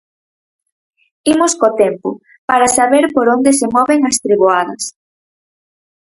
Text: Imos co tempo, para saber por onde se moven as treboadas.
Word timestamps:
Imos 1.33 1.53
co 1.59 1.69
tempo, 1.81 2.09
para 2.49 2.73
saber 2.77 3.05
por 3.15 3.25
onde 3.35 3.51
se 3.59 3.67
moven 3.75 3.99
as 4.09 4.17
treboadas. 4.25 4.83